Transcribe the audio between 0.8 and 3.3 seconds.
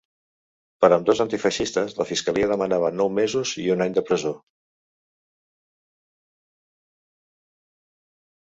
Per ambdós antifeixistes, la fiscalia demanava nou